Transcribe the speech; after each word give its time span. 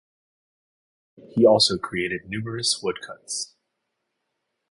He 1.29 1.45
also 1.45 1.77
created 1.77 2.21
numerous 2.27 2.79
woodcuts. 2.81 3.53